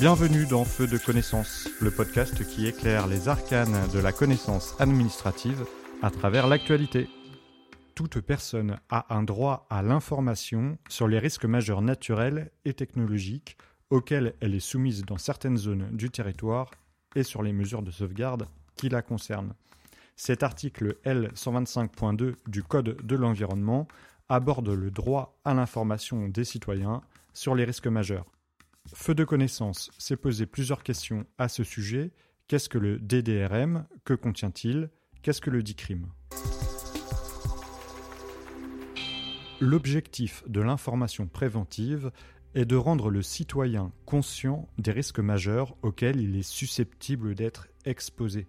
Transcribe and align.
Bienvenue 0.00 0.46
dans 0.46 0.64
Feu 0.64 0.86
de 0.86 0.96
connaissance, 0.96 1.68
le 1.78 1.90
podcast 1.90 2.42
qui 2.48 2.66
éclaire 2.66 3.06
les 3.06 3.28
arcanes 3.28 3.86
de 3.92 3.98
la 3.98 4.12
connaissance 4.12 4.74
administrative 4.80 5.66
à 6.00 6.10
travers 6.10 6.46
l'actualité. 6.46 7.06
Toute 7.94 8.18
personne 8.22 8.78
a 8.88 9.14
un 9.14 9.22
droit 9.22 9.66
à 9.68 9.82
l'information 9.82 10.78
sur 10.88 11.06
les 11.06 11.18
risques 11.18 11.44
majeurs 11.44 11.82
naturels 11.82 12.50
et 12.64 12.72
technologiques 12.72 13.58
auxquels 13.90 14.32
elle 14.40 14.54
est 14.54 14.58
soumise 14.58 15.04
dans 15.04 15.18
certaines 15.18 15.58
zones 15.58 15.90
du 15.92 16.08
territoire 16.08 16.70
et 17.14 17.22
sur 17.22 17.42
les 17.42 17.52
mesures 17.52 17.82
de 17.82 17.90
sauvegarde 17.90 18.48
qui 18.76 18.88
la 18.88 19.02
concernent. 19.02 19.52
Cet 20.16 20.42
article 20.42 20.96
L125.2 21.04 22.36
du 22.46 22.62
Code 22.62 22.96
de 23.06 23.16
l'environnement 23.16 23.86
aborde 24.30 24.70
le 24.70 24.90
droit 24.90 25.38
à 25.44 25.52
l'information 25.52 26.26
des 26.26 26.44
citoyens 26.44 27.02
sur 27.34 27.54
les 27.54 27.64
risques 27.64 27.86
majeurs. 27.86 28.24
Feu 29.02 29.14
de 29.14 29.24
connaissance 29.24 29.90
s'est 29.96 30.18
posé 30.18 30.44
plusieurs 30.44 30.82
questions 30.82 31.24
à 31.38 31.48
ce 31.48 31.64
sujet. 31.64 32.10
Qu'est-ce 32.48 32.68
que 32.68 32.76
le 32.76 32.98
DDRM 32.98 33.86
Que 34.04 34.12
contient-il? 34.12 34.90
Qu'est-ce 35.22 35.40
que 35.40 35.48
le 35.48 35.62
DICRIM 35.62 36.06
L'objectif 39.58 40.44
de 40.46 40.60
l'information 40.60 41.26
préventive 41.26 42.12
est 42.54 42.66
de 42.66 42.76
rendre 42.76 43.08
le 43.08 43.22
citoyen 43.22 43.90
conscient 44.04 44.68
des 44.76 44.92
risques 44.92 45.18
majeurs 45.18 45.74
auxquels 45.80 46.20
il 46.20 46.36
est 46.36 46.42
susceptible 46.42 47.34
d'être 47.34 47.68
exposé. 47.86 48.48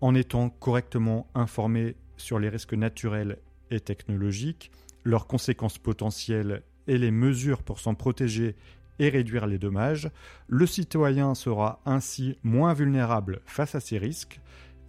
En 0.00 0.16
étant 0.16 0.50
correctement 0.50 1.30
informé 1.36 1.94
sur 2.16 2.40
les 2.40 2.48
risques 2.48 2.74
naturels 2.74 3.38
et 3.70 3.78
technologiques, 3.78 4.72
leurs 5.04 5.28
conséquences 5.28 5.78
potentielles 5.78 6.64
et 6.88 6.98
les 6.98 7.12
mesures 7.12 7.62
pour 7.62 7.78
s'en 7.78 7.94
protéger 7.94 8.56
et 9.00 9.08
réduire 9.08 9.46
les 9.46 9.58
dommages, 9.58 10.10
le 10.46 10.66
citoyen 10.66 11.34
sera 11.34 11.80
ainsi 11.86 12.36
moins 12.44 12.74
vulnérable 12.74 13.40
face 13.46 13.74
à 13.74 13.80
ces 13.80 13.98
risques 13.98 14.40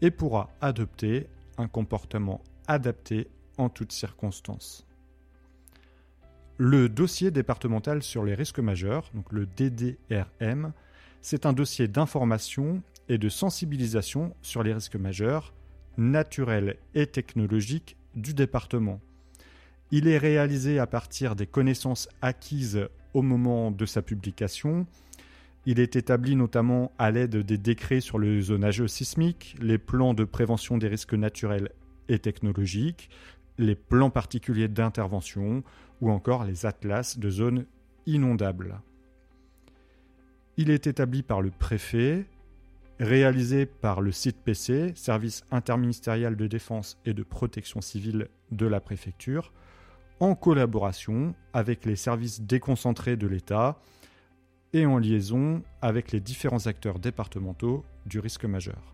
et 0.01 0.11
pourra 0.11 0.49
adopter 0.59 1.27
un 1.57 1.67
comportement 1.67 2.43
adapté 2.67 3.29
en 3.57 3.69
toutes 3.69 3.93
circonstances. 3.93 4.85
Le 6.57 6.89
dossier 6.89 7.31
départemental 7.31 8.03
sur 8.03 8.23
les 8.23 8.35
risques 8.35 8.59
majeurs, 8.59 9.09
donc 9.13 9.31
le 9.31 9.45
DDRM, 9.45 10.73
c'est 11.21 11.45
un 11.45 11.53
dossier 11.53 11.87
d'information 11.87 12.83
et 13.07 13.17
de 13.17 13.29
sensibilisation 13.29 14.35
sur 14.41 14.61
les 14.61 14.73
risques 14.73 14.97
majeurs, 14.97 15.53
naturels 15.97 16.77
et 16.95 17.07
technologiques 17.07 17.95
du 18.15 18.33
département. 18.33 18.99
Il 19.91 20.07
est 20.07 20.17
réalisé 20.17 20.79
à 20.79 20.87
partir 20.87 21.35
des 21.35 21.47
connaissances 21.47 22.09
acquises 22.21 22.89
au 23.13 23.21
moment 23.21 23.71
de 23.71 23.85
sa 23.85 24.01
publication. 24.01 24.85
Il 25.65 25.79
est 25.79 25.95
établi 25.95 26.35
notamment 26.35 26.91
à 26.97 27.11
l'aide 27.11 27.37
des 27.37 27.57
décrets 27.57 28.01
sur 28.01 28.17
le 28.17 28.41
zonage 28.41 28.85
sismique, 28.87 29.55
les 29.61 29.77
plans 29.77 30.13
de 30.13 30.23
prévention 30.23 30.77
des 30.77 30.87
risques 30.87 31.13
naturels 31.13 31.69
et 32.09 32.19
technologiques, 32.19 33.09
les 33.57 33.75
plans 33.75 34.09
particuliers 34.09 34.67
d'intervention 34.67 35.63
ou 36.01 36.09
encore 36.09 36.45
les 36.45 36.65
atlas 36.65 37.19
de 37.19 37.29
zones 37.29 37.65
inondables. 38.07 38.81
Il 40.57 40.69
est 40.69 40.87
établi 40.87 41.21
par 41.21 41.41
le 41.41 41.51
préfet, 41.51 42.25
réalisé 42.99 43.65
par 43.65 44.01
le 44.01 44.11
site 44.11 44.37
PC, 44.43 44.93
Service 44.95 45.43
interministériel 45.51 46.35
de 46.35 46.47
défense 46.47 46.99
et 47.05 47.13
de 47.13 47.23
protection 47.23 47.81
civile 47.81 48.27
de 48.51 48.65
la 48.65 48.79
préfecture, 48.79 49.51
en 50.21 50.35
collaboration 50.35 51.33
avec 51.51 51.83
les 51.83 51.95
services 51.95 52.41
déconcentrés 52.41 53.17
de 53.17 53.25
l'État 53.25 53.79
et 54.71 54.85
en 54.85 54.99
liaison 54.99 55.63
avec 55.81 56.11
les 56.11 56.19
différents 56.19 56.67
acteurs 56.67 56.99
départementaux 56.99 57.83
du 58.05 58.19
risque 58.19 58.45
majeur. 58.45 58.93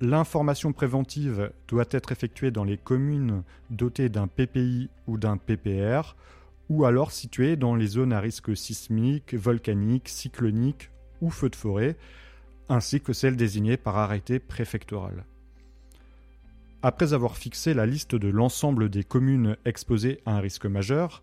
L'information 0.00 0.72
préventive 0.72 1.52
doit 1.68 1.84
être 1.90 2.12
effectuée 2.12 2.50
dans 2.50 2.64
les 2.64 2.78
communes 2.78 3.44
dotées 3.70 4.08
d'un 4.08 4.26
PPI 4.26 4.88
ou 5.06 5.18
d'un 5.18 5.36
PPR, 5.36 6.16
ou 6.70 6.86
alors 6.86 7.12
situées 7.12 7.56
dans 7.56 7.74
les 7.74 7.86
zones 7.86 8.14
à 8.14 8.20
risque 8.20 8.56
sismique, 8.56 9.34
volcanique, 9.34 10.08
cyclonique 10.08 10.90
ou 11.20 11.30
feu 11.30 11.50
de 11.50 11.56
forêt, 11.56 11.96
ainsi 12.70 13.02
que 13.02 13.12
celles 13.12 13.36
désignées 13.36 13.76
par 13.76 13.98
arrêté 13.98 14.38
préfectoral. 14.38 15.26
Après 16.84 17.14
avoir 17.14 17.38
fixé 17.38 17.72
la 17.72 17.86
liste 17.86 18.14
de 18.14 18.28
l'ensemble 18.28 18.90
des 18.90 19.04
communes 19.04 19.56
exposées 19.64 20.20
à 20.26 20.36
un 20.36 20.40
risque 20.40 20.66
majeur, 20.66 21.22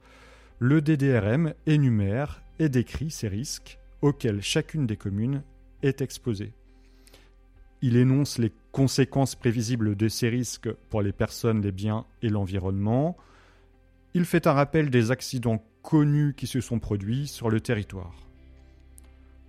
le 0.57 0.81
DDRM 0.81 1.53
énumère 1.67 2.41
et 2.57 2.67
décrit 2.67 3.11
ces 3.11 3.27
risques 3.27 3.77
auxquels 4.01 4.41
chacune 4.41 4.88
des 4.88 4.97
communes 4.97 5.44
est 5.83 6.01
exposée. 6.01 6.53
Il 7.83 7.95
énonce 7.95 8.39
les 8.39 8.51
conséquences 8.71 9.35
prévisibles 9.35 9.95
de 9.95 10.07
ces 10.07 10.29
risques 10.29 10.71
pour 10.89 11.03
les 11.03 11.11
personnes, 11.11 11.61
les 11.61 11.71
biens 11.71 12.07
et 12.23 12.29
l'environnement. 12.29 13.16
Il 14.16 14.25
fait 14.25 14.47
un 14.47 14.53
rappel 14.53 14.89
des 14.89 15.11
accidents 15.11 15.63
connus 15.83 16.33
qui 16.35 16.47
se 16.47 16.59
sont 16.59 16.79
produits 16.79 17.27
sur 17.27 17.51
le 17.51 17.61
territoire. 17.61 18.16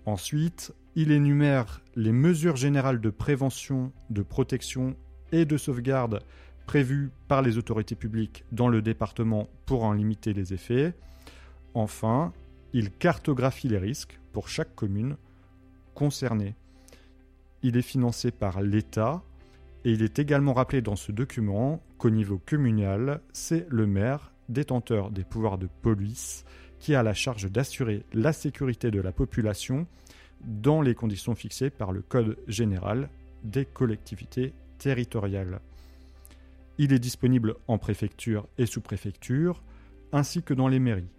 Ensuite, 0.04 0.74
il 0.94 1.10
énumère 1.10 1.80
les 1.96 2.12
mesures 2.12 2.56
générales 2.56 3.00
de 3.00 3.08
prévention, 3.08 3.92
de 4.10 4.20
protection 4.20 4.94
et 5.32 5.44
de 5.44 5.56
sauvegarde 5.56 6.20
prévues 6.66 7.10
par 7.28 7.42
les 7.42 7.58
autorités 7.58 7.96
publiques 7.96 8.44
dans 8.52 8.68
le 8.68 8.82
département 8.82 9.48
pour 9.66 9.84
en 9.84 9.92
limiter 9.92 10.32
les 10.32 10.54
effets. 10.54 10.94
Enfin, 11.74 12.32
il 12.72 12.90
cartographie 12.90 13.68
les 13.68 13.78
risques 13.78 14.20
pour 14.32 14.48
chaque 14.48 14.74
commune 14.74 15.16
concernée. 15.94 16.54
Il 17.62 17.76
est 17.76 17.82
financé 17.82 18.30
par 18.30 18.62
l'État 18.62 19.22
et 19.84 19.92
il 19.92 20.02
est 20.02 20.18
également 20.18 20.52
rappelé 20.52 20.80
dans 20.80 20.96
ce 20.96 21.12
document 21.12 21.82
qu'au 21.98 22.10
niveau 22.10 22.40
communal, 22.44 23.20
c'est 23.32 23.66
le 23.68 23.86
maire, 23.86 24.32
détenteur 24.48 25.10
des 25.10 25.24
pouvoirs 25.24 25.58
de 25.58 25.68
police, 25.82 26.44
qui 26.78 26.94
a 26.94 27.02
la 27.02 27.14
charge 27.14 27.50
d'assurer 27.50 28.04
la 28.12 28.32
sécurité 28.32 28.90
de 28.90 29.00
la 29.00 29.12
population 29.12 29.86
dans 30.40 30.82
les 30.82 30.94
conditions 30.94 31.34
fixées 31.34 31.70
par 31.70 31.92
le 31.92 32.02
Code 32.02 32.36
général 32.48 33.08
des 33.44 33.64
collectivités 33.64 34.52
Il 36.78 36.92
est 36.92 36.98
disponible 36.98 37.54
en 37.68 37.78
préfecture 37.78 38.48
et 38.58 38.66
sous-préfecture, 38.66 39.62
ainsi 40.12 40.42
que 40.42 40.54
dans 40.54 40.68
les 40.68 40.78
mairies. 40.78 41.10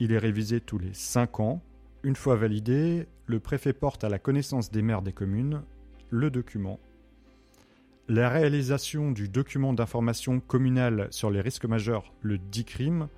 Il 0.00 0.12
est 0.12 0.18
révisé 0.18 0.60
tous 0.60 0.78
les 0.78 0.92
5 0.92 1.40
ans. 1.40 1.62
Une 2.02 2.16
fois 2.16 2.36
validé, 2.36 3.06
le 3.26 3.40
préfet 3.40 3.72
porte 3.72 4.04
à 4.04 4.08
la 4.08 4.18
connaissance 4.18 4.70
des 4.70 4.82
maires 4.82 5.02
des 5.02 5.12
communes 5.12 5.62
le 6.10 6.30
document. 6.30 6.78
La 8.08 8.28
réalisation 8.28 9.10
du 9.10 9.28
document 9.28 9.72
d'information 9.72 10.40
communale 10.40 11.08
sur 11.10 11.30
les 11.30 11.40
risques 11.40 11.64
majeurs, 11.64 12.12
le 12.20 12.38
DICRIM, 12.38 13.08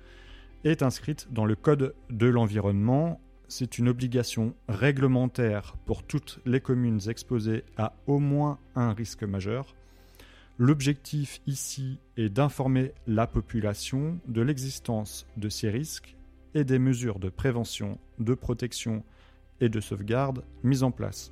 est 0.63 0.81
inscrite 0.81 1.27
dans 1.31 1.45
le 1.45 1.55
Code 1.55 1.93
de 2.09 2.27
l'environnement. 2.27 3.19
C'est 3.47 3.77
une 3.77 3.89
obligation 3.89 4.55
réglementaire 4.67 5.75
pour 5.85 6.03
toutes 6.03 6.39
les 6.45 6.61
communes 6.61 7.01
exposées 7.07 7.63
à 7.77 7.93
au 8.07 8.19
moins 8.19 8.59
un 8.75 8.93
risque 8.93 9.23
majeur. 9.23 9.75
L'objectif 10.59 11.39
ici 11.45 11.99
est 12.17 12.29
d'informer 12.29 12.91
la 13.05 13.27
population 13.27 14.17
de 14.27 14.41
l'existence 14.41 15.27
de 15.37 15.49
ces 15.49 15.69
risques 15.69 16.15
et 16.55 16.63
des 16.63 16.79
mesures 16.79 17.19
de 17.19 17.29
prévention, 17.29 17.99
de 18.17 18.33
protection 18.33 19.03
et 19.61 19.69
de 19.69 19.79
sauvegarde 19.79 20.43
mises 20.63 20.81
en 20.81 20.89
place. 20.89 21.31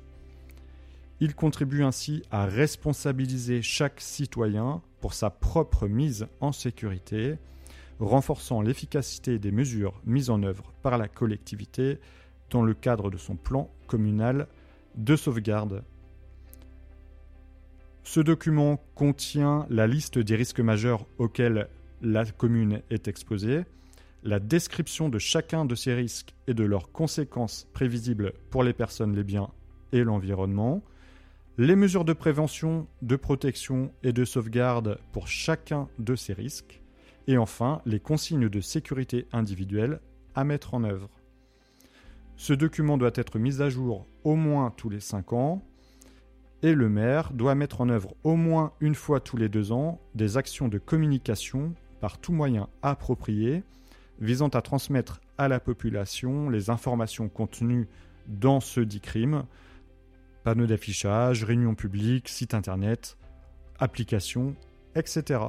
Il 1.18 1.34
contribue 1.34 1.82
ainsi 1.82 2.22
à 2.30 2.46
responsabiliser 2.46 3.62
chaque 3.62 4.00
citoyen 4.00 4.80
pour 5.00 5.12
sa 5.12 5.30
propre 5.30 5.88
mise 5.88 6.28
en 6.40 6.52
sécurité, 6.52 7.36
renforçant 7.98 8.62
l'efficacité 8.62 9.40
des 9.40 9.50
mesures 9.50 10.00
mises 10.04 10.30
en 10.30 10.44
œuvre 10.44 10.72
par 10.82 10.98
la 10.98 11.08
collectivité 11.08 11.98
dans 12.50 12.62
le 12.62 12.74
cadre 12.74 13.10
de 13.10 13.16
son 13.16 13.34
plan 13.34 13.70
communal 13.88 14.46
de 14.94 15.16
sauvegarde 15.16 15.82
ce 18.06 18.20
document 18.20 18.80
contient 18.94 19.66
la 19.68 19.88
liste 19.88 20.16
des 20.16 20.36
risques 20.36 20.60
majeurs 20.60 21.04
auxquels 21.18 21.68
la 22.02 22.24
commune 22.24 22.80
est 22.88 23.08
exposée, 23.08 23.64
la 24.22 24.38
description 24.38 25.08
de 25.08 25.18
chacun 25.18 25.64
de 25.64 25.74
ces 25.74 25.92
risques 25.92 26.32
et 26.46 26.54
de 26.54 26.62
leurs 26.62 26.92
conséquences 26.92 27.66
prévisibles 27.72 28.32
pour 28.50 28.62
les 28.62 28.72
personnes, 28.72 29.16
les 29.16 29.24
biens 29.24 29.50
et 29.90 30.04
l'environnement, 30.04 30.84
les 31.58 31.74
mesures 31.74 32.04
de 32.04 32.12
prévention, 32.12 32.86
de 33.02 33.16
protection 33.16 33.90
et 34.04 34.12
de 34.12 34.24
sauvegarde 34.24 35.00
pour 35.10 35.26
chacun 35.26 35.88
de 35.98 36.14
ces 36.14 36.32
risques, 36.32 36.80
et 37.26 37.38
enfin 37.38 37.82
les 37.86 37.98
consignes 37.98 38.48
de 38.48 38.60
sécurité 38.60 39.26
individuelle 39.32 39.98
à 40.36 40.44
mettre 40.44 40.74
en 40.74 40.84
œuvre. 40.84 41.10
Ce 42.36 42.52
document 42.52 42.98
doit 42.98 43.10
être 43.16 43.40
mis 43.40 43.60
à 43.62 43.68
jour 43.68 44.06
au 44.22 44.36
moins 44.36 44.70
tous 44.70 44.90
les 44.90 45.00
5 45.00 45.32
ans 45.32 45.64
et 46.62 46.74
le 46.74 46.88
maire 46.88 47.32
doit 47.32 47.54
mettre 47.54 47.80
en 47.80 47.88
œuvre 47.88 48.14
au 48.24 48.36
moins 48.36 48.72
une 48.80 48.94
fois 48.94 49.20
tous 49.20 49.36
les 49.36 49.48
deux 49.48 49.72
ans 49.72 50.00
des 50.14 50.36
actions 50.36 50.68
de 50.68 50.78
communication 50.78 51.74
par 52.00 52.18
tout 52.18 52.32
moyen 52.32 52.68
approprié 52.82 53.62
visant 54.20 54.48
à 54.48 54.62
transmettre 54.62 55.20
à 55.38 55.48
la 55.48 55.60
population 55.60 56.48
les 56.48 56.70
informations 56.70 57.28
contenues 57.28 57.88
dans 58.28 58.60
ce 58.60 58.80
dit 58.80 59.00
crime. 59.00 59.44
Panneaux 60.44 60.66
d'affichage, 60.66 61.44
réunions 61.44 61.74
publiques, 61.74 62.28
site 62.28 62.54
internet, 62.54 63.18
applications, 63.78 64.54
etc. 64.94 65.40